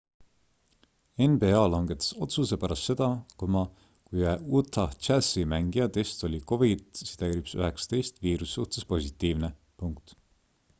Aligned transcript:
nba 1.33 1.49
langetas 1.73 2.07
otsuse 2.25 2.57
pärast 2.63 2.89
seda 2.89 3.09
kui 3.43 3.61
ühe 4.21 4.33
utah 4.61 4.97
jazzi 5.09 5.45
mängija 5.53 5.89
test 5.99 6.27
oli 6.31 6.41
covid-19 6.49 8.21
viiruse 8.27 8.59
suhtes 8.61 8.91
positiivne 8.97 9.55